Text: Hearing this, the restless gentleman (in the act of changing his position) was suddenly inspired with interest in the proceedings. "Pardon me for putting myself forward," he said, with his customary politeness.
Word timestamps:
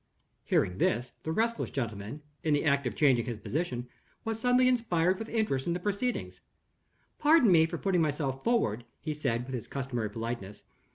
Hearing 0.45 0.79
this, 0.79 1.11
the 1.21 1.31
restless 1.31 1.69
gentleman 1.69 2.23
(in 2.43 2.55
the 2.55 2.65
act 2.65 2.87
of 2.87 2.95
changing 2.95 3.25
his 3.27 3.37
position) 3.37 3.87
was 4.25 4.39
suddenly 4.39 4.67
inspired 4.67 5.19
with 5.19 5.29
interest 5.29 5.67
in 5.67 5.73
the 5.73 5.79
proceedings. 5.79 6.41
"Pardon 7.19 7.51
me 7.51 7.67
for 7.67 7.77
putting 7.77 8.01
myself 8.01 8.43
forward," 8.43 8.83
he 8.99 9.13
said, 9.13 9.45
with 9.45 9.53
his 9.53 9.67
customary 9.67 10.09
politeness. 10.09 10.63